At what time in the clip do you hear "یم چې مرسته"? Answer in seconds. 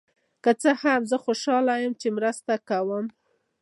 1.83-2.53